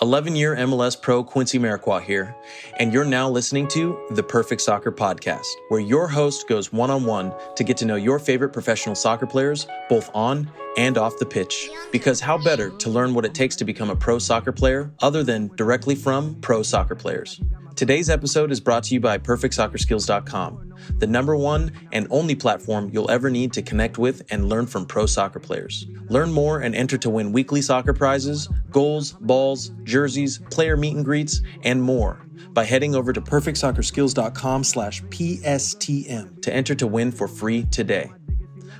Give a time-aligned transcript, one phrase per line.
[0.00, 2.36] 11 year MLS pro Quincy Amarikwa here,
[2.78, 7.04] and you're now listening to the Perfect Soccer Podcast, where your host goes one on
[7.04, 11.26] one to get to know your favorite professional soccer players, both on and off the
[11.26, 11.68] pitch.
[11.90, 15.24] Because how better to learn what it takes to become a pro soccer player other
[15.24, 17.40] than directly from pro soccer players?
[17.78, 23.08] Today's episode is brought to you by PerfectSoccerSkills.com, the number one and only platform you'll
[23.08, 25.86] ever need to connect with and learn from pro soccer players.
[26.08, 31.04] Learn more and enter to win weekly soccer prizes, goals, balls, jerseys, player meet and
[31.04, 37.28] greets, and more by heading over to PerfectSoccerSkills.com slash PSTM to enter to win for
[37.28, 38.10] free today.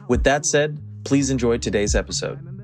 [0.08, 2.57] With that said, please enjoy today's episode.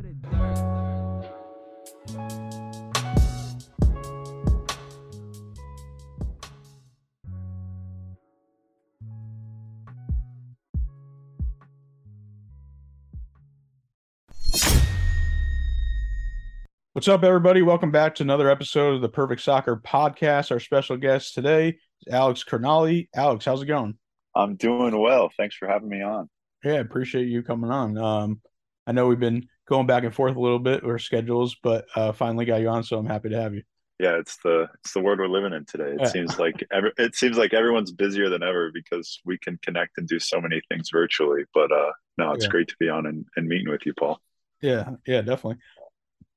[17.05, 17.61] What's up, everybody?
[17.61, 20.51] Welcome back to another episode of the Perfect Soccer Podcast.
[20.51, 21.69] Our special guest today
[22.01, 23.09] is Alex Crognale.
[23.15, 23.99] Alex, how's it going?
[24.35, 25.31] I'm doing well.
[25.37, 26.31] Thanks for having me on.
[26.65, 27.99] Yeah, I appreciate you coming on.
[27.99, 28.41] Um,
[28.87, 31.85] I know we've been going back and forth a little bit with our schedules, but
[31.95, 33.65] uh, finally got you on, so I'm happy to have you.
[34.01, 35.91] Yeah, it's the it's the world we're living in today.
[35.91, 36.09] It Yeah.
[36.09, 40.09] seems like every, it seems like everyone's busier than ever because we can connect and
[40.09, 41.43] do so many things virtually.
[41.53, 42.51] But uh, no, it's Yeah.
[42.51, 44.23] great to be on and, and meeting with you, Paul.
[44.63, 45.59] Yeah, yeah, definitely.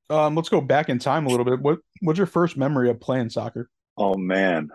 [0.10, 1.60] Um, let's go back in time a little bit.
[1.60, 3.70] What what's your first memory of playing soccer?
[3.98, 4.70] Oh man,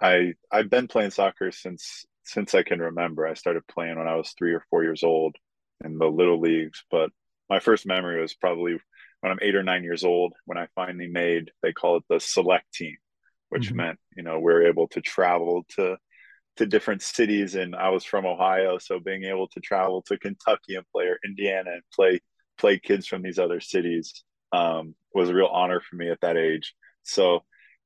[0.00, 3.26] I I've been playing soccer since since I can remember.
[3.26, 5.36] I started playing when I was three or four years old
[5.84, 6.84] in the little leagues.
[6.90, 7.10] But
[7.48, 8.78] my first memory was probably
[9.20, 12.20] when I'm eight or nine years old when I finally made they call it the
[12.20, 12.96] select team,
[13.48, 13.76] which Mhm.
[13.76, 15.96] meant you know we are able to travel to
[16.56, 20.74] to different cities and I was from Ohio, so being able to travel to Kentucky
[20.76, 22.20] and play or Indiana and play
[22.58, 26.36] play kids from these other cities um, was a real honor for me at that
[26.36, 26.74] age.
[27.02, 27.40] So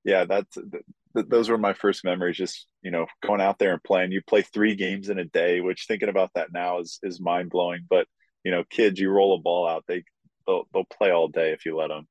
[0.04, 2.36] yeah, that's th- th- those were my first memories.
[2.36, 4.12] Just you know, going out there and playing.
[4.12, 7.50] You play three games in a day, which thinking about that now is is mind
[7.50, 7.86] blowing.
[7.88, 8.06] But
[8.44, 10.04] you know, kids, you roll a ball out, they
[10.46, 12.06] they'll they'll play all day if you let them.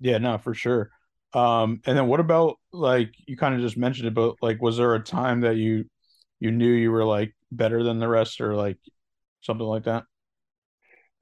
[0.00, 0.90] Yeah, no, for sure.
[1.32, 4.76] Um, and then what about like you kind of just mentioned it, but like was
[4.76, 5.84] there a time that you
[6.38, 8.78] you knew you were like better than the rest or like
[9.40, 10.04] something like that?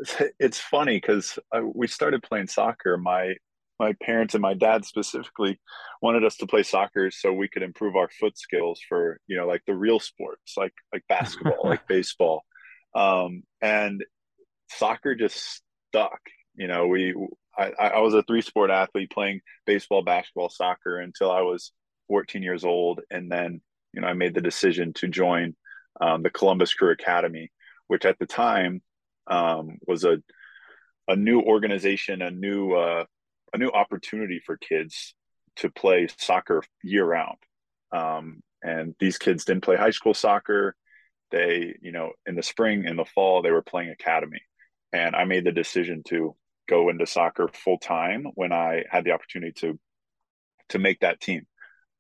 [0.39, 1.39] It's, funny because
[1.75, 2.97] we started playing soccer.
[2.97, 3.35] My
[3.83, 5.59] my parents and my dad specifically
[6.01, 9.47] wanted us to play soccer so we could improve our foot skills for you know
[9.47, 12.43] like the real sports like like basketball like baseball
[12.95, 14.05] um and
[14.71, 16.21] soccer just stuck
[16.55, 17.13] you know we
[17.59, 21.73] I, I was a three sport athlete playing baseball basketball soccer until i was
[22.09, 23.61] 14 years old and then
[23.93, 25.57] you know i made the decision to join
[26.01, 27.51] um, the columbus crew academy
[27.89, 28.81] which at the time
[29.27, 30.19] um, was a
[31.09, 33.05] a new organization a new uh,
[33.53, 35.15] a new opportunity for kids
[35.57, 37.37] to play soccer year round.
[37.93, 40.75] Um, and these kids didn't play high school soccer.
[41.31, 44.41] They, you know, in the spring, in the fall, they were playing academy.
[44.93, 46.37] And I made the decision to
[46.69, 49.79] go into soccer full time when I had the opportunity to
[50.71, 51.47] to make that team.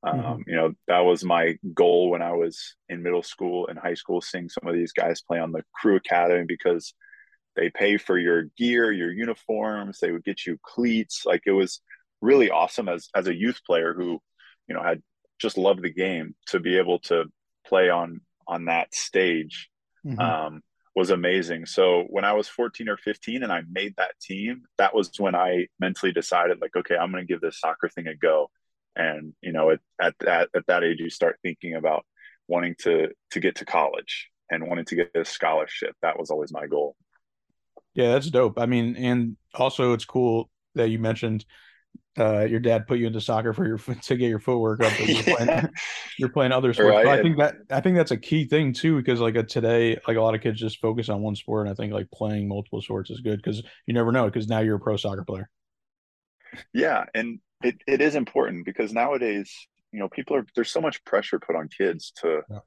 [0.05, 0.43] Um, Mhm.
[0.47, 4.21] You know, that was my goal when I was in middle school and high school,
[4.21, 6.95] seeing some of these guys play on the crew academy because
[7.57, 11.25] they pay for your gear, your uniforms, they would get you cleats.
[11.27, 11.81] Like it was
[12.21, 14.21] really awesome as as a youth player who,
[14.69, 15.03] you know, had
[15.41, 17.25] just loved the game to be able to
[17.67, 19.69] play on on that stage
[20.05, 20.21] Mhm.
[20.21, 20.63] um,
[20.95, 21.67] was amazing.
[21.67, 25.35] So when I was 14 or 15 and I made that team, that was when
[25.35, 28.51] I mentally decided like, okay, I'm going to give this soccer thing a go.
[28.97, 32.05] And you know, at, at that at that age, you start thinking about
[32.49, 35.97] wanting to to get to college and wanting to get a scholarship.
[36.03, 36.97] That was always my goal.
[37.95, 38.59] Yeah, that's dope.
[38.59, 41.45] I mean, and also it's cool that you mentioned
[42.19, 44.99] uh your dad put you into soccer for your to get your footwork up.
[45.01, 45.37] You're, Yeah.
[45.37, 45.51] playing,
[46.19, 46.99] you're playing other sports.
[47.03, 47.19] But Right.
[47.19, 50.17] I think that I think that's a key thing too, because like uh today, like
[50.17, 52.83] a lot of kids just focus on one sport, and I think like playing multiple
[52.83, 55.51] sports is good because you never know because now you're a pro soccer player.
[56.73, 59.53] Yeah, and it, it is important because nowadays,
[59.93, 62.61] you know, people are there's so much pressure put on kids to Yeah.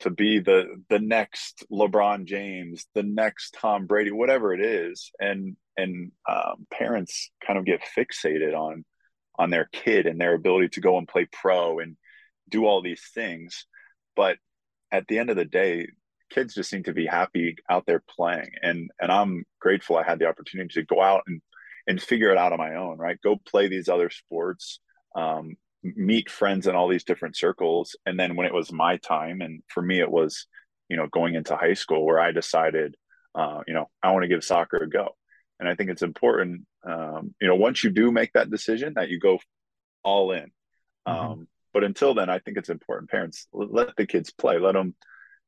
[0.00, 5.56] To be the the next LeBron James, the next Tom Brady, whatever it is, and
[5.76, 8.84] and um, parents kind of get fixated on
[9.38, 11.96] on their kid and their ability to go and play pro and
[12.48, 13.66] do all these things,
[14.16, 14.38] but
[14.90, 15.86] at the end of the day,
[16.30, 20.18] kids just seem to be happy out there playing, and and I'm grateful I had
[20.18, 21.40] the opportunity to go out and
[21.86, 23.20] and figure it out on my own, right?
[23.22, 24.80] Go play these other sports,
[25.14, 25.56] um,
[25.96, 27.96] meet friends in all these different circles.
[28.06, 30.46] And then when it was my time, and for me, it was,
[30.88, 32.96] you know, going into high school where I decided,
[33.34, 35.16] uh, you know, I want to give soccer a go.
[35.60, 39.08] and I think it's important, um, you know, once you do make that decision, that
[39.08, 39.38] you go
[40.02, 40.50] all in.
[41.06, 41.10] Mm-hmm.
[41.10, 43.10] Um, but until then, I think it's important.
[43.10, 44.58] Parents let the kids play.
[44.58, 44.94] Let them,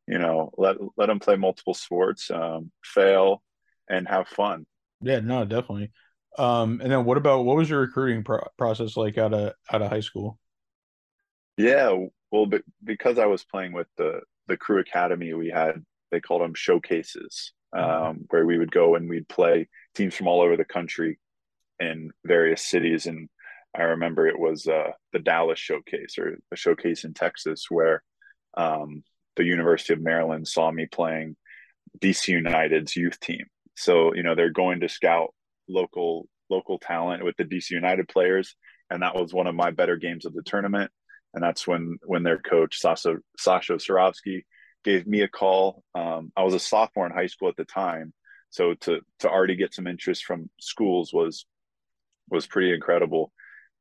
[0.07, 3.43] you know, let let them play multiple sports, um, fail,
[3.89, 4.67] and have fun.
[5.01, 5.93] Yeah, no, definitely.
[6.39, 9.83] Um, and then what about what was your recruiting pro- process like out of out
[9.83, 10.39] of high school?
[11.57, 12.47] Yeah, well,
[12.83, 17.53] because I was playing with the the crew academy, we had they called them showcases,
[17.75, 18.07] mm-hmm.
[18.07, 21.19] um, where we would go and we'd play teams from all over the country
[21.79, 23.07] in various cities.
[23.07, 23.29] And
[23.77, 28.03] I remember it was uh, the Dallas showcase or a showcase in Texas, where
[28.57, 29.03] um,
[29.37, 31.37] the University of Maryland saw me playing
[31.99, 33.47] DC United's youth team.
[33.77, 35.35] So you know they're going to scout
[35.71, 38.55] local local talent with the DC United players,
[38.91, 40.91] and that was one of my better games of the tournament.
[41.33, 44.43] And that's when when their coach Sasha Sasha Cirovski
[44.85, 45.85] gave me a call.
[45.95, 48.13] Um, I was a sophomore in high school at the time,
[48.51, 51.47] so to to already get some interest from schools was
[52.29, 53.33] was pretty incredible.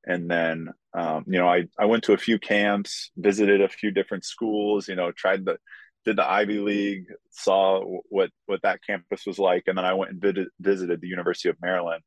[0.06, 3.92] And then um, you know I I went to a few camps, visited a few
[3.92, 4.88] different schools.
[4.88, 5.58] You know, tried the
[6.06, 10.12] did the Ivy League, saw what what that campus was like, and then I went
[10.12, 12.02] and vid- visited the University of Maryland.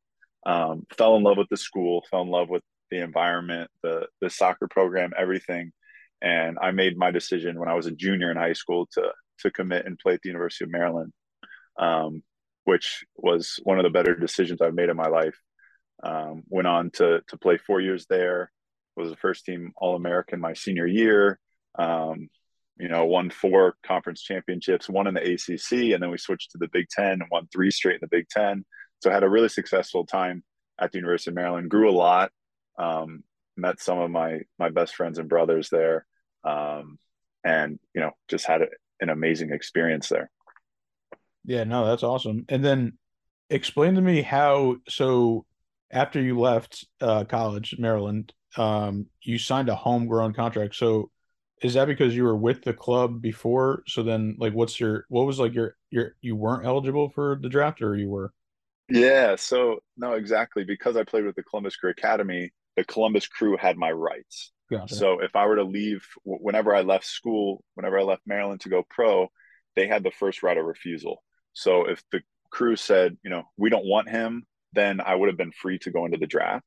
[0.44, 4.31] Um, fell in love with the school, fell in love with the environment, the the
[4.31, 5.73] soccer program, everything.
[6.21, 9.50] And I made my decision when I was a junior in high school to to
[9.50, 11.12] commit and play at the University of Maryland,
[11.79, 12.23] um,
[12.65, 15.37] which was one of the better decisions I've made in my life.
[16.03, 18.50] Um, went on to to play four years there.
[18.97, 21.39] Was a first team All American my senior year.
[21.79, 22.29] Um,
[22.78, 26.58] you know, won four conference championships, one in the ACC, and then we switched to
[26.58, 28.64] the Big Ten and won three straight in the Big Ten.
[29.00, 30.42] So I had a really successful time
[30.80, 31.70] at the University of Maryland.
[31.70, 32.32] Grew a lot.
[32.78, 33.24] Um,
[33.56, 36.06] met some of my my best friends and brothers there,
[36.44, 36.98] um,
[37.44, 38.66] and you know, just had a,
[39.00, 40.30] an amazing experience there.
[41.44, 42.44] Yeah, no, that's awesome.
[42.48, 42.98] And then
[43.50, 44.76] explain to me how.
[44.88, 45.44] So
[45.90, 50.74] after you left uh, college, Maryland, um, you signed a homegrown contract.
[50.74, 51.10] So
[51.62, 53.82] is that because you were with the club before?
[53.87, 57.49] So then, like, what's your what was like your your you weren't eligible for the
[57.49, 58.32] draft, or you were?
[58.88, 59.37] Yeah.
[59.37, 62.53] So no, exactly because I played with the Columbus Crew Academy.
[62.76, 64.50] The Columbus Crew had my rights.
[64.70, 64.94] Gotcha.
[64.94, 68.70] So if I were to leave, whenever I left school, whenever I left Maryland to
[68.70, 69.29] go pro,
[69.76, 71.23] they had the first right of refusal.
[71.53, 75.37] So if the crew said, you know, we don't want him, then I would have
[75.37, 76.65] been free to go into the draft.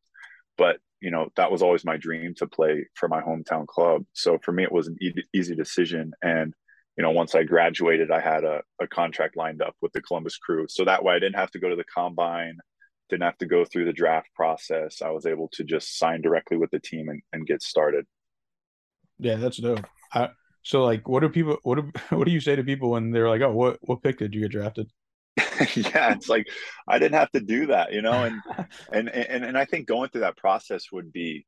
[0.57, 4.03] But you know that was always my dream to play for my hometown club.
[4.13, 6.13] So for me it was an e- easy decision.
[6.23, 6.51] And
[6.97, 10.37] you know once i graduated i had a, a contract lined up with the columbus
[10.37, 10.65] crew.
[10.67, 12.57] So that way i didn't have to go to the combine
[13.09, 15.03] didn't have to go through the draft process.
[15.03, 18.05] I was able to just sign directly with the team and, and get started.
[19.19, 19.85] Yeah that's dope.
[20.11, 20.29] I,
[20.63, 23.29] so like what do people what do what do you say to people when they're
[23.29, 24.89] like oh what what pick did you get drafted
[25.75, 26.47] yeah it's like
[26.87, 28.41] i didn't have to do that you know and,
[28.91, 31.45] and and and i think going through that process would be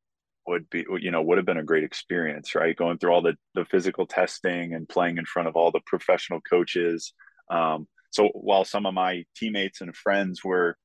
[0.48, 2.75] would be you know would have been a great experience right?
[2.75, 6.39] Going through all the the physical testing and playing in front of all the professional
[6.42, 7.13] coaches.
[7.51, 10.77] Um, so while some of my teammates and friends were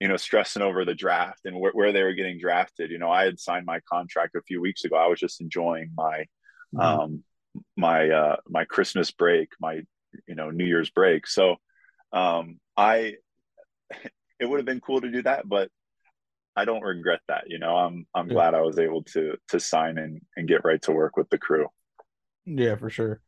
[0.00, 3.10] you know stressing over the draft and wh- where they were getting drafted you know
[3.10, 4.96] i had signed my contract a few weeks ago.
[4.96, 6.24] I was just enjoying my
[6.74, 6.80] mm-hmm.
[6.80, 7.24] um
[7.76, 9.82] my uh my christmas break my
[10.26, 11.26] you know new year's break.
[11.26, 11.56] So
[12.14, 13.16] um, I
[14.40, 15.70] it would have been cool to do that, but
[16.56, 17.44] I don't regret that.
[17.48, 18.34] You know, I'm I'm yeah.
[18.34, 21.38] glad I was able to to sign and and get right to work with the
[21.38, 21.66] crew.
[22.46, 23.20] Yeah, for sure.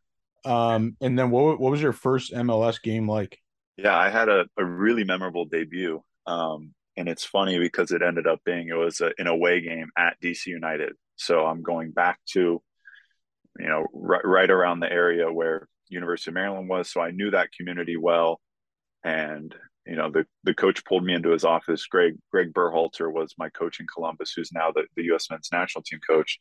[0.45, 3.39] Um, and then what what was your first MLS game like?
[3.77, 6.03] Yeah, I had a, a really memorable debut.
[6.27, 9.91] Um, and it's funny because it ended up being it was a, an away game
[9.99, 10.95] at DC United.
[11.17, 12.63] So I'm going back to,
[13.59, 16.91] you know, right, right around the area where University of Maryland was.
[16.91, 18.41] So I knew that community well
[19.07, 19.55] and
[19.87, 21.87] you know the the coach pulled me into his office.
[21.87, 25.31] Greg Greg Berhalter was my coach in Columbus, who's now the, the U.S.
[25.31, 26.41] men's national team coach,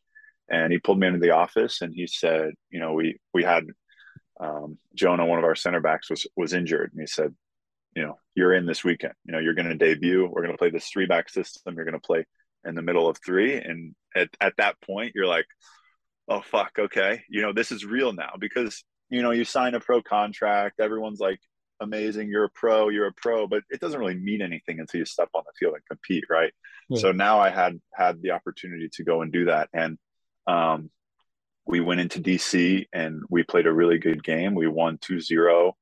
[0.50, 3.66] and he pulled me into the office and he said, you know, we we had
[4.40, 7.36] um, Jonah, one of our center backs, was was injured, and he said,
[7.96, 9.14] you know, you're in this weekend.
[9.26, 10.28] You know, you're going to debut.
[10.28, 11.76] We're going to play this three back system.
[11.76, 12.26] You're going to play
[12.66, 15.46] in the middle of three, and at at that point, you're like,
[16.28, 19.80] oh fuck, okay, you know, this is real now because you know you sign a
[19.80, 20.80] pro contract.
[20.80, 21.40] Everyone's like
[21.80, 22.30] amazing.
[22.30, 25.30] You're a pro, you're a pro, but it doesn't really mean anything until you step
[25.34, 26.54] on the field and compete, right?
[26.90, 27.00] Yeah.
[27.00, 29.98] So now I had had the opportunity to go and do that, and
[30.48, 30.90] um,
[31.66, 34.54] we went into DC and we played a really good game.
[34.54, 35.74] We won 2-0.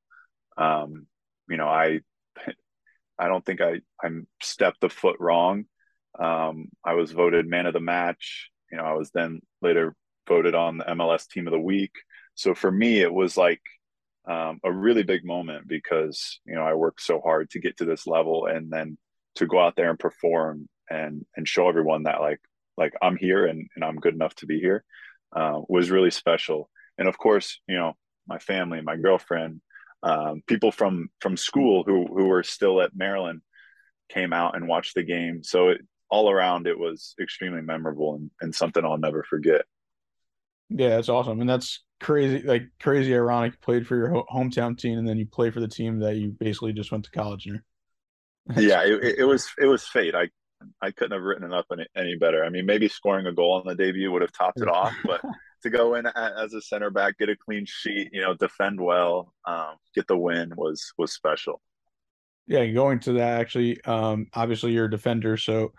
[0.58, 1.08] Um,
[1.50, 2.00] you know, I
[3.20, 4.10] I don't think I I
[4.42, 5.66] stepped the foot wrong.
[6.18, 8.50] Um, I was voted man of the match.
[8.72, 9.96] You know, I was then later
[10.28, 11.92] voted on the MLS team of the week.
[12.36, 13.62] So for me, it was like
[14.28, 17.86] um, a really big moment because you know I worked so hard to get to
[17.86, 18.98] this level, and then
[19.36, 22.40] to go out there and perform and and show everyone that like
[22.78, 24.84] like I'm here and, and I'm good enough to be here
[25.36, 26.70] uh, was really special.
[26.98, 27.94] And of course, you know,
[28.28, 29.62] my family, my girlfriend,
[30.02, 33.42] um, people from from school who who were still at Maryland
[34.10, 35.44] came out and watched the game.
[35.44, 39.66] So it, all around, it was extremely memorable and, and something I'll never forget.
[40.70, 42.46] Yeah, that's awesome, and that's crazy.
[42.46, 43.54] Like crazy, ironic.
[43.54, 46.36] You played for your hometown team, and then you play for the team that you
[46.40, 47.62] basically just went to college in.
[48.58, 50.14] yeah, it, it was it was fate.
[50.14, 50.30] I
[50.82, 52.44] I couldn't have written it up any, any better.
[52.44, 55.22] I mean, maybe scoring a goal on the debut would have topped it off, but
[55.64, 59.34] to go in as a center back, get a clean sheet, you know, defend well,
[59.46, 61.62] um, get the win was was special.
[62.46, 65.72] Yeah, going to that actually, um, obviously you're a defender, so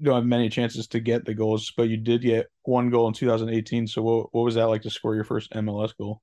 [0.00, 3.14] don't have many chances to get the goals, but you did get one goal in
[3.14, 3.86] 2018.
[3.86, 6.22] So what what was that like to score your first MLS goal?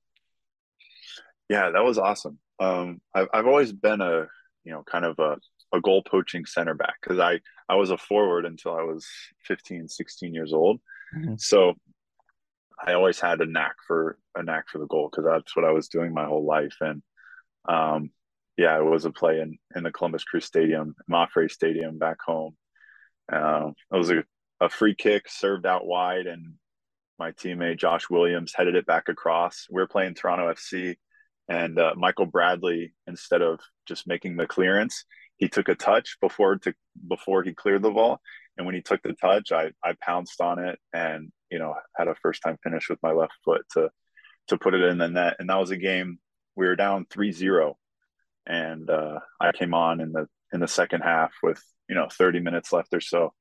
[1.48, 2.38] Yeah, that was awesome.
[2.60, 4.26] Um, I've I've always been a
[4.64, 5.36] you know kind of a
[5.72, 9.06] a goal poaching center back because I I was a forward until I was
[9.44, 10.80] 15, 16 years old.
[11.14, 11.34] Mm-hmm.
[11.36, 11.74] So
[12.84, 15.72] I always had a knack for a knack for the goal because that's what I
[15.72, 16.76] was doing my whole life.
[16.80, 17.02] And
[17.68, 18.10] um,
[18.56, 22.56] yeah, it was a play in in the Columbus Crew Stadium, MAPFRE Stadium back home.
[23.32, 24.24] Uh, it was a,
[24.60, 26.54] a free kick served out wide, and
[27.18, 29.66] my teammate Josh Williams headed it back across.
[29.70, 30.96] We are playing Toronto FC,
[31.48, 35.04] and uh, Michael Bradley, instead of just making the clearance,
[35.36, 36.74] he took a touch before to
[37.08, 38.20] before he cleared the ball.
[38.56, 42.08] And when he took the touch, I I pounced on it and you know had
[42.08, 43.90] a first time finish with my left foot to
[44.48, 45.36] to put it in the net.
[45.38, 46.18] And that was a game
[46.56, 47.74] we were down 3-0
[48.48, 52.40] and uh, I came on in the in the second half with you know 30
[52.40, 53.32] minutes left or so,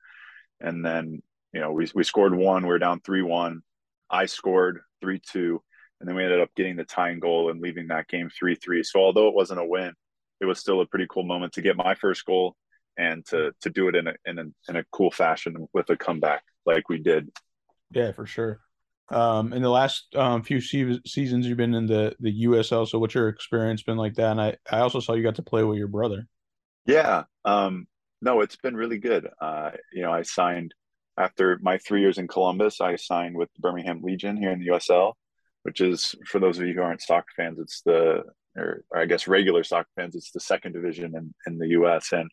[0.59, 1.21] and then
[1.53, 2.63] you know we we scored one.
[2.63, 3.61] We were down three one.
[4.09, 5.61] I scored three two,
[5.99, 8.83] and then we ended up getting the tying goal and leaving that game three three.
[8.83, 9.93] So although it wasn't a win,
[10.41, 12.55] it was still a pretty cool moment to get my first goal
[12.97, 15.97] and to to do it in a in a in a cool fashion with a
[15.97, 17.29] comeback like we did.
[17.91, 18.59] Yeah, for sure.
[19.09, 22.87] Um, in the last um, few se- seasons, you've been in the the USL.
[22.87, 24.31] So, what's your experience been like that?
[24.31, 26.27] And I I also saw you got to play with your brother.
[26.85, 27.23] Yeah.
[27.45, 27.87] Um,
[28.21, 29.27] no, it's been really good.
[29.39, 30.73] Uh, you know, I signed
[31.17, 32.81] after my three years in Columbus.
[32.81, 35.13] I signed with the Birmingham Legion here in the USL,
[35.63, 38.23] which is for those of you who aren't soccer fans, it's the
[38.55, 42.11] or, or I guess regular soccer fans, it's the second division in in the US.
[42.11, 42.29] And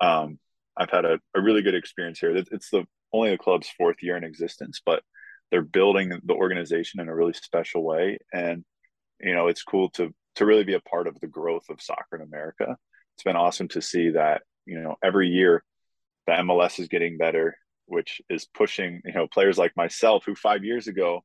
[0.00, 0.38] um,
[0.76, 2.36] I've had a, a really good experience here.
[2.36, 5.02] It's the only the club's fourth year in existence, but
[5.50, 8.64] they're building the organization in a really special way and
[9.20, 12.16] you know it's cool to to really be a part of the growth of soccer
[12.16, 12.76] in america
[13.14, 15.62] it's been awesome to see that you know every year
[16.26, 17.56] the mls is getting better
[17.86, 21.22] which is pushing you know players like myself who five years ago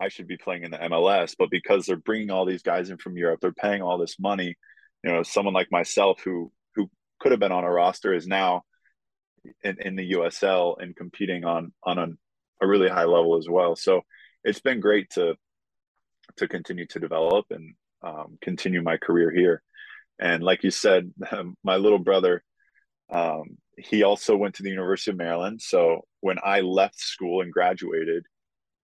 [0.00, 2.96] i should be playing in the mls but because they're bringing all these guys in
[2.96, 4.56] from europe they're paying all this money
[5.02, 8.62] you know someone like myself who who could have been on a roster is now
[9.62, 12.18] in, in the usl and competing on on an
[12.60, 13.76] a really high level as well.
[13.76, 14.02] So
[14.42, 15.34] it's been great to
[16.36, 19.62] to continue to develop and um, continue my career here.
[20.20, 21.12] And like you said,
[21.62, 22.42] my little brother,
[23.10, 25.60] um, he also went to the University of Maryland.
[25.60, 28.24] So when I left school and graduated,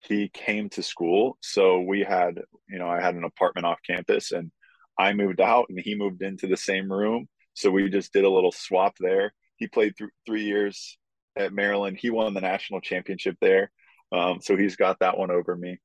[0.02, 1.38] he came to school.
[1.42, 4.52] So we had, you know, I had an apartment off campus and
[4.98, 7.28] I moved out and he moved into the same room.
[7.54, 9.34] So we just did a little swap there.
[9.58, 10.98] He played th- three years
[11.38, 11.98] at Maryland.
[12.00, 13.72] He won the national championship there.
[14.12, 15.78] Um, so he's got that one over me.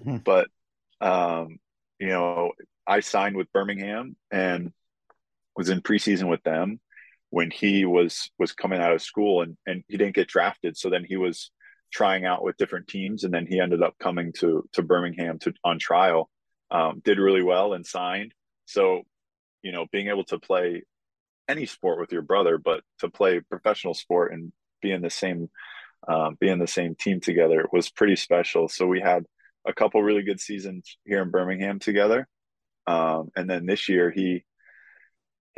[0.00, 0.18] Mm-hmm.
[0.24, 0.48] But,
[1.00, 1.58] um,
[2.00, 2.52] you know,
[2.86, 4.72] I signed with Birmingham and
[5.58, 6.80] was in preseason with them
[7.30, 10.76] when he was was coming out of school and and he didn't get drafted.
[10.78, 11.50] So then he was
[11.92, 15.52] trying out with different teams and then he ended up coming to to Birmingham to
[15.64, 16.30] on trial.
[16.70, 18.32] Um, did really well and signed.
[18.66, 19.02] So,
[19.62, 20.82] you know, being able to play
[21.48, 25.48] any sport with your brother, but to play professional sport and be in the same
[26.06, 28.68] uh, be in the same team together was pretty special.
[28.68, 29.24] So we had
[29.66, 32.28] a couple really good seasons here in Birmingham together,
[32.86, 34.44] um, and then this year he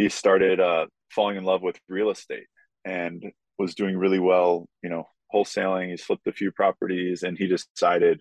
[0.00, 2.46] he started uh, falling in love with real estate
[2.84, 3.22] and
[3.58, 4.66] was doing really well.
[4.82, 5.90] You know, wholesaling.
[5.90, 8.20] He flipped a few properties, and he decided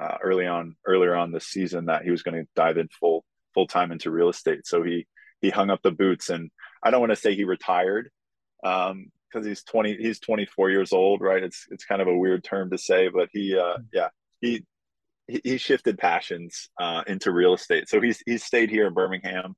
[0.00, 3.24] uh, early on earlier on this season that he was going to dive in full
[3.54, 4.66] full time into real estate.
[4.66, 5.06] So he
[5.40, 6.50] he hung up the boots, and
[6.82, 8.10] I don't want to say he retired
[8.64, 12.42] um, because he's 20 he's 24 years old right it's it's kind of a weird
[12.42, 13.82] term to say but he uh hmm.
[13.92, 14.08] yeah
[14.40, 14.64] he
[15.26, 19.54] he shifted passions uh into real estate so he's he's stayed here in birmingham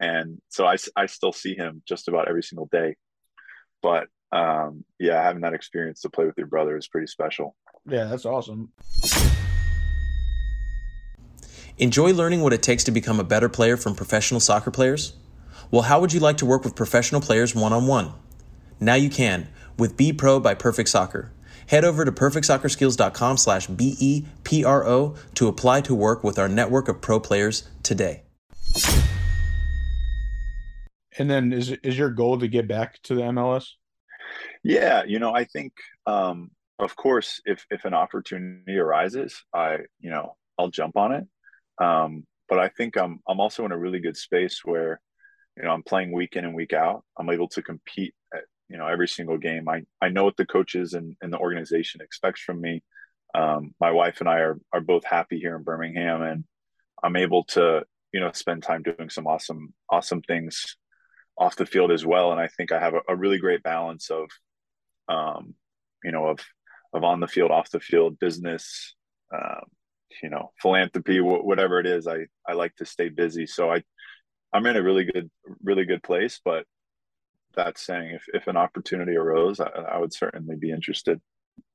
[0.00, 2.96] and so i i still see him just about every single day.
[3.82, 7.56] But um yeah having that experience to play with your brother is pretty special.
[7.88, 8.72] Yeah that's awesome.
[11.76, 15.14] Enjoy learning what it takes to become a better player from professional soccer players?
[15.70, 18.12] Well how would you like to work with professional players one-on-one?
[18.80, 19.48] Now you can
[19.78, 21.32] with Be Pro by Perfect Soccer.
[21.68, 27.18] Head over to perfectsoccerskills.com slash B-E-P-R-O to apply to work with our network of pro
[27.18, 28.23] players today.
[31.18, 33.68] And then is is your goal to get back to the MLS?
[34.62, 35.72] Yeah, you know, I think
[36.06, 41.26] um of course if if an opportunity arises, I, you know, I'll jump on it.
[41.82, 45.00] Um but I think I'm I'm also in a really good space where
[45.56, 47.04] you know, I'm playing week in and week out.
[47.18, 49.68] I'm able to compete at, you know, every single game.
[49.68, 52.82] I, I know what the coaches and, and the organization expects from me.
[53.34, 56.44] Um, my wife and I are, are both happy here in Birmingham and
[57.02, 60.76] I'm able to, you know, spend time doing some awesome, awesome things
[61.36, 62.32] off the field as well.
[62.32, 64.28] And I think I have a, a really great balance of,
[65.08, 65.54] um,
[66.02, 66.40] you know, of,
[66.92, 68.94] of on the field, off the field business,
[69.34, 69.64] um,
[70.22, 72.06] you know, philanthropy, wh- whatever it is.
[72.06, 73.46] I, I like to stay busy.
[73.46, 73.82] So I,
[74.52, 75.30] I'm in a really good,
[75.62, 76.40] really good place.
[76.44, 76.66] But
[77.56, 81.20] that saying, if, if an opportunity arose, I, I would certainly be interested.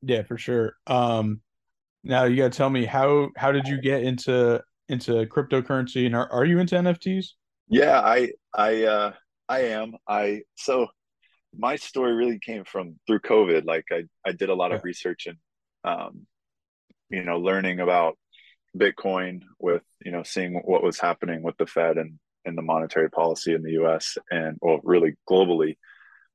[0.01, 0.75] Yeah, for sure.
[0.87, 1.41] Um,
[2.03, 6.15] now you got to tell me how how did you get into into cryptocurrency and
[6.15, 7.27] are, are you into NFTs?
[7.67, 9.13] Yeah, I I uh
[9.49, 9.95] I am.
[10.07, 10.87] I so
[11.57, 13.65] my story really came from through COVID.
[13.65, 15.37] Like I I did a lot of research and
[15.83, 16.27] um
[17.09, 18.17] you know learning about
[18.77, 23.09] Bitcoin with you know seeing what was happening with the Fed and and the monetary
[23.09, 24.17] policy in the U.S.
[24.29, 25.77] and well really globally.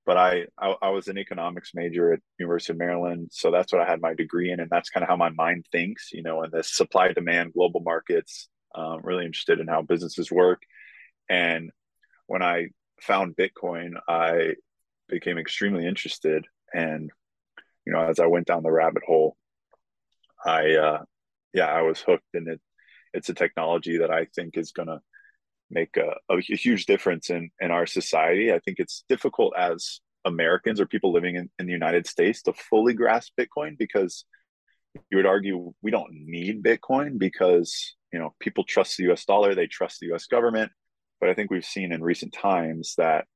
[0.07, 3.81] But I, I, I was an economics major at University of Maryland, so that's what
[3.81, 6.11] I had my degree in, and that's kind of how my mind thinks.
[6.13, 10.63] You know, in this supply demand global markets, um, really interested in how businesses work.
[11.31, 11.71] And
[12.27, 12.69] when I
[13.01, 14.55] found Bitcoin, I
[15.09, 16.45] became extremely interested.
[16.73, 17.11] And,
[17.87, 19.37] you know, as I went down the rabbit hole,
[20.45, 21.03] I, uh,
[21.53, 22.61] yeah, I was hooked and it,
[23.13, 25.01] it's a technology that I think is going to
[25.71, 28.53] make a, a, huge difference in, in our society.
[28.53, 32.53] I think it's difficult as Americans or people living in, in the United States to
[32.53, 34.25] fully grasp Bitcoin because
[35.11, 39.55] you would argue we don't need Bitcoin because, you know, people trust the US dollar,
[39.55, 40.71] they trust the US government.
[41.21, 43.27] But I think we've seen in recent times that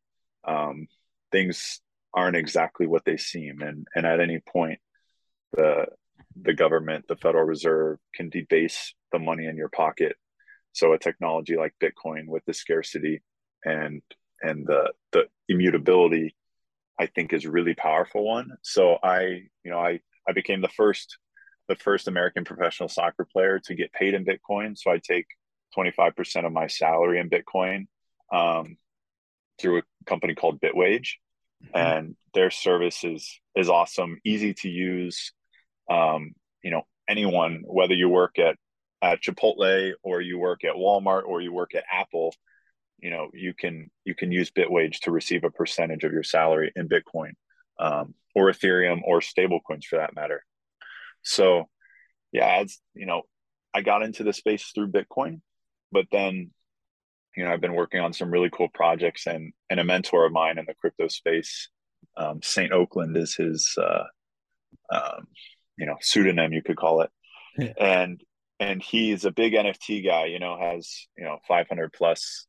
[0.46, 0.86] um,
[1.32, 1.80] things
[2.14, 3.60] aren't exactly what they seem.
[3.60, 4.78] And, and at any point,
[5.52, 5.86] the,
[6.40, 10.16] the government, the Federal Reserve can debase the money in your pocket.
[10.72, 13.22] So a technology like Bitcoin with the scarcity
[13.64, 14.02] and
[14.42, 16.36] and the the immutability,
[17.00, 18.50] I think is really powerful one.
[18.62, 21.18] So I, you know, I I became the first
[21.68, 24.76] the first American professional soccer player to get paid in Bitcoin.
[24.76, 25.26] So I take
[25.76, 27.86] 25% of my salary in Bitcoin
[28.32, 28.76] um,
[29.60, 31.14] through a company called Bitwage.
[31.64, 31.76] Mm-hmm.
[31.76, 35.32] And their service is, is awesome, easy to use.
[35.90, 38.56] Um, you know, anyone, whether you work at,
[39.02, 42.34] at Chipotle or you work at Walmart or you work at Apple,
[42.98, 46.72] you know, you can, you can use Bitwage to receive a percentage of your salary
[46.74, 47.32] in Bitcoin
[47.78, 50.44] um, or Ethereum or stablecoins for that matter.
[51.22, 51.68] So,
[52.32, 53.22] yeah, as you know,
[53.74, 55.40] I got into the space through Bitcoin,
[55.92, 56.50] but then,
[57.36, 60.32] you know, I've been working on some really cool projects, and and a mentor of
[60.32, 61.68] mine in the crypto space,
[62.16, 64.04] um, Saint Oakland, is his, uh,
[64.92, 65.26] um,
[65.76, 67.10] you know, pseudonym you could call it,
[67.56, 67.72] yeah.
[67.78, 68.20] and
[68.60, 70.26] and he's a big NFT guy.
[70.26, 72.46] You know, has you know 500 plus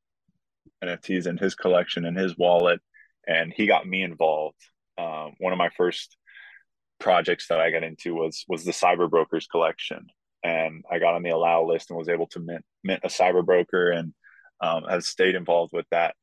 [0.83, 2.81] NFTs in his collection in his wallet,
[3.27, 4.57] and he got me involved.
[4.97, 6.17] Um, one of my first
[6.99, 10.07] projects that I got into was was the cyber brokers collection,
[10.43, 13.45] and I got on the allow list and was able to mint mint a cyber
[13.45, 14.13] broker and
[14.61, 16.15] um, have stayed involved with that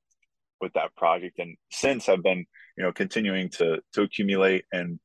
[0.60, 1.38] with that project.
[1.38, 4.98] And since I've been you know continuing to to accumulate and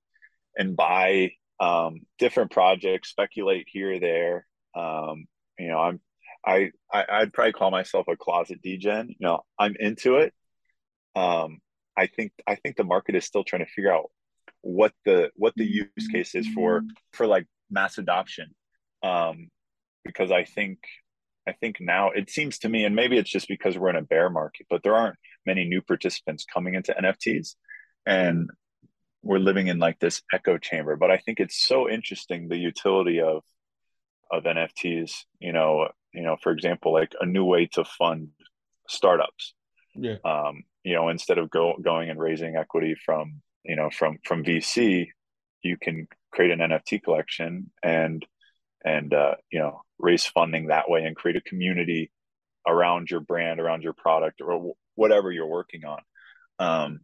[0.58, 4.48] and buy um, different projects, speculate here there.
[4.76, 5.26] Um,
[5.60, 6.02] you know, I'm
[6.46, 9.10] I, I I'd probably call myself a closet degen.
[9.10, 10.34] You know, I'm into it.
[11.16, 11.60] Um,
[11.98, 14.10] I think I think the market is still trying to figure out
[14.62, 18.54] what the what the use case is for for like mass adoption
[19.04, 19.50] um
[20.04, 20.80] because i think
[21.48, 24.02] i think now it seems to me and maybe it's just because we're in a
[24.02, 27.56] bear market but there aren't many new participants coming into nfts
[28.06, 28.50] and
[29.24, 30.96] we're living in like this echo chamber.
[30.96, 33.44] But i think it's so interesting the utility of
[34.32, 38.30] of nfts you know you know for example like a new way to fund
[38.88, 39.54] startups.
[39.96, 40.18] Yeah.
[40.26, 44.44] Um you know instead of go, going and raising equity from you know from from
[44.44, 45.08] vc
[45.64, 48.26] you can create an nft collection and
[48.84, 52.12] and uh, you know raise funding that way and create a community
[52.68, 56.00] around your brand around your product or whatever you're working on.
[56.60, 57.00] Um,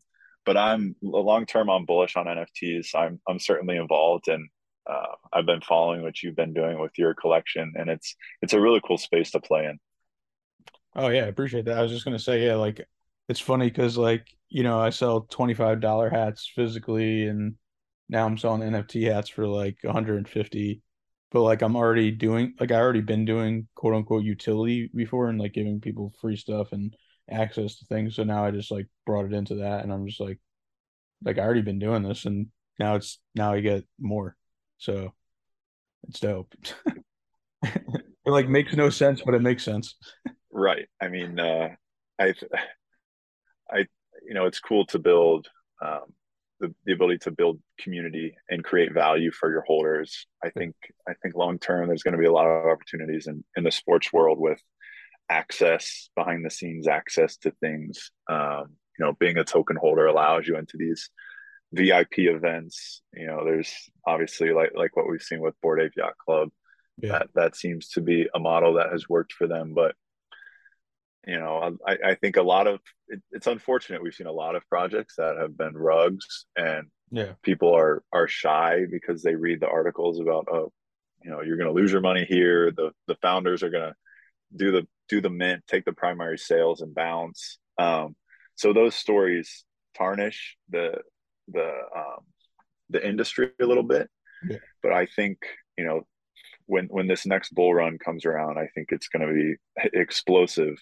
[0.46, 4.48] but i'm long term i'm bullish on nfts i'm i'm certainly involved and
[4.90, 8.62] uh, i've been following what you've been doing with your collection and it's it's a
[8.62, 9.78] really cool space to play in.
[10.96, 11.78] Oh yeah i appreciate that.
[11.78, 12.88] I was just going to say yeah like
[13.28, 17.56] it's funny because like you know, I sell $25 hats physically and
[18.10, 20.82] now I'm selling NFT hats for like 150.
[21.32, 25.40] But like I'm already doing like I already been doing quote unquote utility before and
[25.40, 26.96] like giving people free stuff and
[27.30, 28.16] access to things.
[28.16, 30.40] So now I just like brought it into that and I'm just like
[31.24, 32.48] like I already been doing this and
[32.80, 34.36] now it's now I get more.
[34.78, 35.14] So
[36.08, 36.54] it's dope.
[37.64, 39.96] it like makes no sense, but it makes sense.
[40.52, 40.88] Right.
[41.02, 41.70] I mean, uh
[42.20, 42.34] I
[43.70, 43.86] I
[44.26, 45.48] you know, it's cool to build
[45.82, 46.14] um
[46.60, 50.26] the, the ability to build community and create value for your holders.
[50.44, 50.76] I think
[51.08, 53.72] I think long term there's going to be a lot of opportunities in, in the
[53.72, 54.62] sports world with
[55.30, 58.12] access behind the scenes access to things.
[58.30, 61.10] Um, you know, being a token holder allows you into these
[61.74, 63.02] VIP events.
[63.14, 63.72] You know, there's
[64.06, 66.50] obviously like like what we've seen with Bored Ape Yacht Club.
[67.00, 67.12] Yeah.
[67.12, 69.96] That that seems to be a model that has worked for them, but
[71.28, 74.56] you know I, I think a lot of it, it's unfortunate we've seen a lot
[74.56, 77.34] of projects that have been rugs and yeah.
[77.44, 80.72] people are are shy because they read the articles about oh
[81.24, 82.72] you know you're going to lose your money here.
[82.72, 83.96] The the founders are going to
[84.56, 87.60] do the do the mint take the primary sales and bounce.
[87.78, 88.16] Um,
[88.56, 91.02] so those stories tarnish the
[91.48, 92.24] the um,
[92.90, 94.10] the industry a little bit.
[94.48, 94.58] Yeah.
[94.84, 95.40] but i think
[95.80, 96.06] you know
[96.68, 99.56] when when this next bull run comes around i think it's going to be
[99.98, 100.76] explosive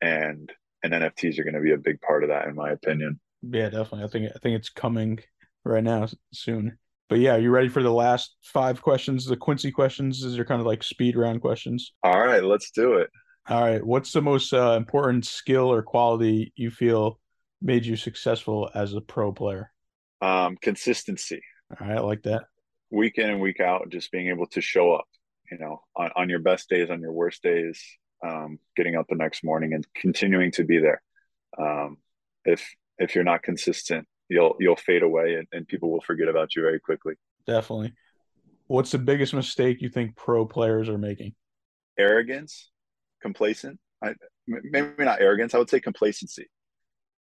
[0.00, 3.18] and and NFTs are going to be a big part of that, in my opinion.
[3.42, 4.04] Yeah, definitely.
[4.04, 5.18] I think I think it's coming
[5.64, 6.78] right now soon.
[7.08, 9.24] But yeah, you ready for the last five questions?
[9.24, 11.92] The Quincy questions is your kind of like speed round questions.
[12.02, 13.10] All right, let's do it.
[13.48, 17.18] All right, what's the most uh, important skill or quality you feel
[17.62, 19.72] made you successful as a pro player?
[20.20, 21.40] Um, consistency.
[21.80, 22.44] All right, I like that.
[22.90, 25.06] Week in and week out, just being able to show up.
[25.50, 27.82] You know, on, on your best days, on your worst days,
[28.26, 31.02] um, getting up the next morning and continuing to be there.
[31.58, 31.98] Um,
[32.44, 36.54] if if you're not consistent, you'll you'll fade away and, and people will forget about
[36.56, 37.14] you very quickly.
[37.46, 37.92] Definitely.
[38.66, 41.34] What's the biggest mistake you think pro players are making?
[41.98, 42.70] Arrogance,
[43.22, 43.78] complacent.
[44.02, 44.14] I,
[44.46, 45.54] maybe not arrogance.
[45.54, 46.48] I would say complacency.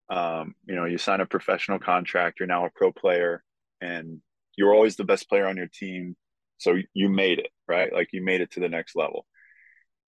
[0.08, 2.38] Um, you know, you sign a professional contract.
[2.38, 3.42] You're now a pro player,
[3.80, 4.20] and
[4.56, 6.16] you're always the best player on your team.
[6.58, 7.92] So you made it, right?
[7.92, 9.26] Like you made it to the next level.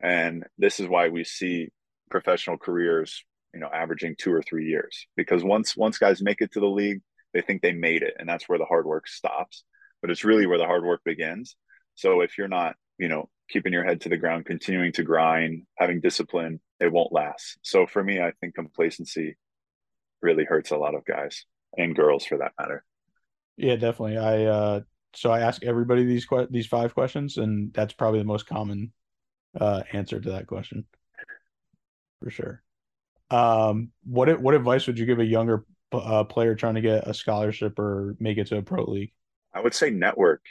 [0.05, 1.71] And this is why we see
[2.11, 6.53] professional careers, you know, averaging two or three years because once once guys make it
[6.53, 7.01] to the league,
[7.33, 9.64] they think they made it, and that's where the hard work stops.
[10.03, 11.57] But it's really where the hard work begins.
[11.95, 15.62] So if you're not, you know, keeping your head to the ground, continuing to grind,
[15.79, 17.59] having discipline, it won't last.
[17.62, 19.37] So for me, I think complacency
[20.21, 21.47] really hurts a lot of guys
[21.79, 22.85] and girls for that matter.
[23.57, 24.19] Yeah, definitely.
[24.19, 24.81] I uh
[25.14, 28.93] so I ask everybody these que- these five questions, and that's probably the most common
[29.61, 30.85] uh, answer to that question
[32.25, 32.62] for sure.
[33.31, 37.14] Um, what what advice would you give a younger uh, player trying to get a
[37.14, 39.12] scholarship or make it to a pro league?
[39.53, 40.43] I would say network.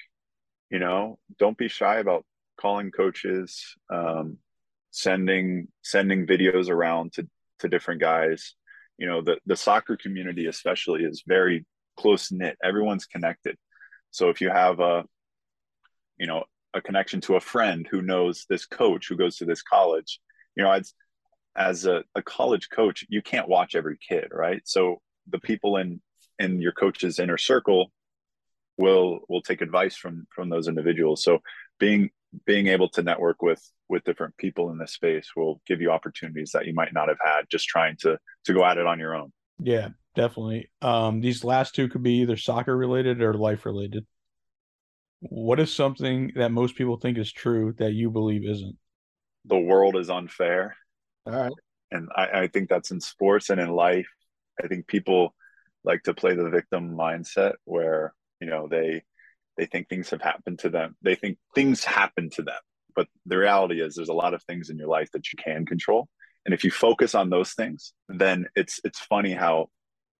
[0.69, 2.25] You know, don't be shy about
[2.59, 4.37] calling coaches, um,
[4.91, 7.27] sending sending videos around to
[7.59, 8.55] to different guys.
[8.97, 11.65] You know, the the soccer community especially is very
[11.97, 12.57] close knit.
[12.63, 13.57] Everyone's connected.
[14.11, 15.05] So if you have a
[16.17, 19.61] you know a connection to a friend who knows this coach who goes to this
[19.61, 20.19] college.
[20.55, 20.93] You know as
[21.55, 24.61] as a, a college coach you can't watch every kid right?
[24.65, 26.01] So the people in
[26.39, 27.91] in your coach's inner circle
[28.77, 31.23] will will take advice from from those individuals.
[31.23, 31.39] So
[31.79, 32.09] being
[32.45, 36.51] being able to network with with different people in this space will give you opportunities
[36.53, 39.15] that you might not have had just trying to to go at it on your
[39.15, 39.31] own.
[39.59, 40.69] Yeah definitely.
[40.81, 44.05] Um these last two could be either soccer related or life related
[45.29, 48.77] what is something that most people think is true that you believe isn't?
[49.45, 50.75] The world is unfair.
[51.25, 51.51] All right.
[51.91, 54.07] And I, I think that's in sports and in life.
[54.61, 55.33] I think people
[55.83, 59.03] like to play the victim mindset where, you know, they
[59.57, 60.95] they think things have happened to them.
[61.01, 62.59] They think things happen to them.
[62.95, 65.65] But the reality is there's a lot of things in your life that you can
[65.65, 66.09] control.
[66.45, 69.67] And if you focus on those things, then it's it's funny how,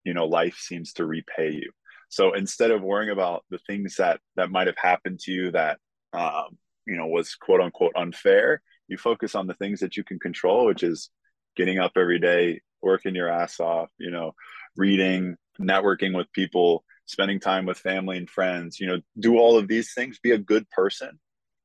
[0.06, 1.72] you know, life seems to repay you.
[2.14, 5.80] So instead of worrying about the things that that might have happened to you that
[6.14, 10.20] um, you know was quote unquote unfair, you focus on the things that you can
[10.20, 11.10] control, which is
[11.56, 14.36] getting up every day, working your ass off, you know,
[14.78, 19.68] reading, networking with people, spending time with family and friends, you know, do all of
[19.68, 21.20] these things, be a good person,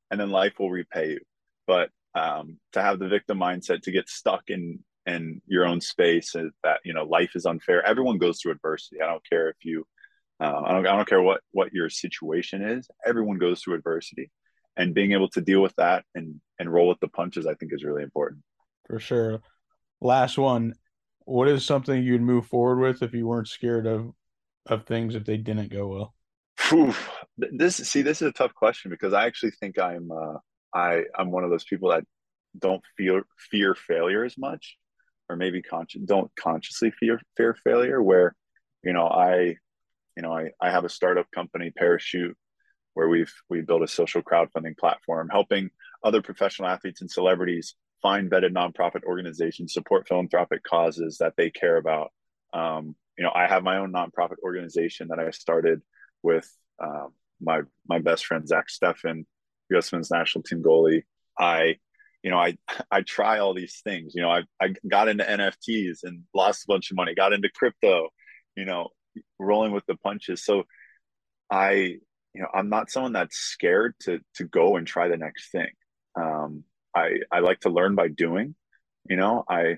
[0.09, 1.19] and then life will repay you.
[1.67, 6.33] But um, to have the victim mindset, to get stuck in in your own space,
[6.63, 7.85] that you know, life is unfair.
[7.85, 8.99] Everyone goes through adversity.
[8.99, 9.85] I don't care if you
[10.39, 12.87] uh, I, don't, I don't care what what your situation is.
[13.05, 14.31] Everyone goes through adversity,
[14.77, 17.73] and being able to deal with that and and roll with the punches, I think,
[17.73, 18.41] is really important.
[18.87, 19.41] For sure.
[20.01, 20.73] Last one.
[21.29, 24.11] what is something you'd move forward with if you weren't scared of
[24.65, 26.13] of things if they didn't go well?
[26.69, 26.93] Whew.
[27.37, 30.37] This see, this is a tough question because I actually think I'm uh,
[30.73, 32.03] I I'm one of those people that
[32.57, 33.21] don't feel
[33.51, 34.77] fear failure as much,
[35.29, 38.01] or maybe conscious don't consciously fear fear failure.
[38.01, 38.35] Where
[38.83, 39.55] you know I
[40.19, 42.35] you know I I have a startup company, Parachute,
[42.93, 45.69] where we've we built a social crowdfunding platform helping
[46.03, 51.77] other professional athletes and celebrities find vetted nonprofit organizations, support philanthropic causes that they care
[51.77, 52.11] about.
[52.53, 55.81] Um, you know, I have my own nonprofit organization that I started
[56.21, 56.49] with
[56.83, 59.23] um, my my best friend Zach Steffen,
[59.69, 59.93] U.S.
[59.93, 61.03] Men's National Team goalie.
[61.37, 61.77] I,
[62.23, 62.57] you know, I
[62.91, 64.15] I try all these things.
[64.15, 67.15] You know, I I got into NFTs and lost a bunch of money.
[67.15, 68.09] Got into crypto.
[68.57, 68.89] You know,
[69.39, 70.43] rolling with the punches.
[70.43, 70.63] So,
[71.51, 71.71] I,
[72.33, 75.69] you know, I'm not someone that's scared to to go and try the next thing.
[76.15, 76.63] Um,
[76.95, 78.55] I I like to learn by doing.
[79.09, 79.77] You know, I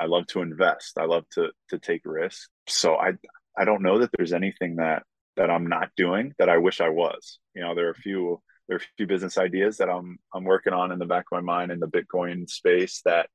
[0.00, 0.98] I love to invest.
[0.98, 2.48] I love to to take risks.
[2.68, 3.12] So I
[3.56, 5.04] I don't know that there's anything that
[5.36, 7.38] that I'm not doing that I wish I was.
[7.54, 10.44] You know, there are a few there are a few business ideas that I'm I'm
[10.44, 13.28] working on in the back of my mind in the Bitcoin space that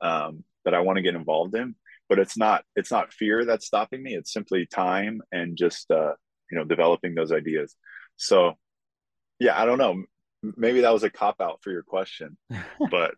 [0.00, 1.74] um, that I want to get involved in.
[2.10, 4.14] But it's not it's not fear that's stopping me.
[4.14, 6.12] It's simply time and just uh,
[6.50, 7.74] you know developing those ideas.
[8.16, 8.54] So
[9.38, 10.04] yeah, I don't know.
[10.42, 12.36] Maybe that was a cop out for your question,
[12.90, 13.14] but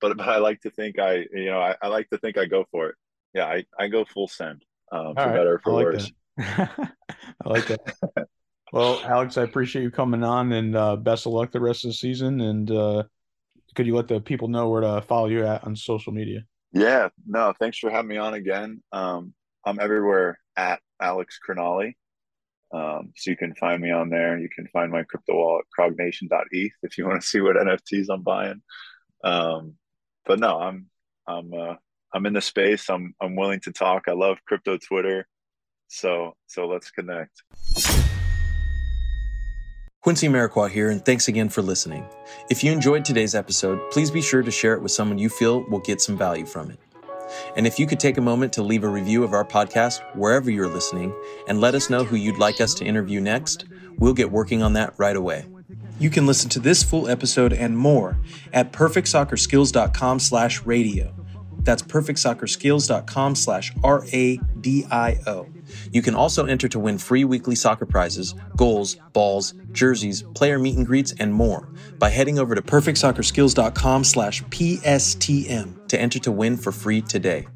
[0.00, 2.44] but but I like to think I you know I, I like to think I
[2.44, 2.96] go for it.
[3.32, 5.34] Yeah, I I go full send um, for right.
[5.34, 6.12] better for like worse.
[6.38, 7.80] I like that.
[8.72, 11.90] well, Alex, I appreciate you coming on, and uh, best of luck the rest of
[11.90, 12.40] the season.
[12.40, 13.04] And uh,
[13.74, 16.44] could you let the people know where to follow you at on social media?
[16.74, 18.82] Yeah, no, thanks for having me on again.
[18.92, 19.32] Um,
[19.64, 21.94] I'm everywhere at Alex Crognale.
[22.72, 24.36] Um, so you can find me on there.
[24.36, 28.22] You can find my crypto wallet, croggnation.eth, if you want to see what NFTs I'm
[28.22, 28.60] buying.
[29.22, 29.74] Um,
[30.26, 30.86] but no, I'm
[31.28, 31.74] I'm uh,
[32.12, 32.90] I'm in the space.
[32.90, 34.04] I'm I'm willing to talk.
[34.08, 35.28] I love crypto Twitter.
[35.86, 37.42] So so let's connect.
[40.04, 42.06] Quincy Amarikwa here, and thanks again for listening.
[42.50, 45.64] If you enjoyed today's episode, please be sure to share it with someone you feel
[45.70, 46.78] will get some value from it.
[47.56, 50.50] And if you could take a moment to leave a review of our podcast wherever
[50.50, 51.14] you're listening
[51.48, 53.64] and let us know who you'd like us to interview next,
[53.96, 55.46] we'll get working on that right away.
[55.98, 58.18] You can listen to this full episode and more
[58.52, 61.14] at perfectsoccerskills.com slash radio.
[61.64, 65.48] That's perfectsoccerskills.com slash R-A-D-I-O.
[65.92, 70.76] You can also enter to win free weekly soccer prizes, goals, balls, jerseys, player meet
[70.76, 76.56] and greets, and more by heading over to perfectsoccerskills.com slash PSTM to enter to win
[76.56, 77.46] for free today.